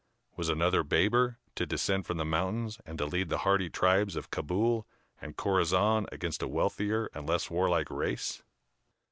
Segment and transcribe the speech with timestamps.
[0.35, 4.31] Was another Baber to descend from the mountains, and to lead the hardy tribes of
[4.31, 4.87] Cabul
[5.21, 8.41] and Chorasan against a wealthier and less warlike race?